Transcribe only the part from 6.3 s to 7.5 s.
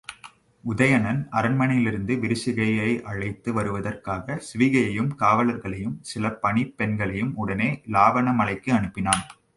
பணிப் பெண்களையும்